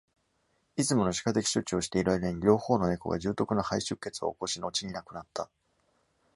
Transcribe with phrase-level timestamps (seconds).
[0.77, 5.47] いつもの歯科的処置をしている間に、両方のネコが重篤な肺出血を起こし後に亡くなった。